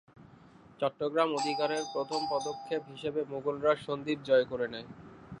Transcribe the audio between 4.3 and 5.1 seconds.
করে নেয়।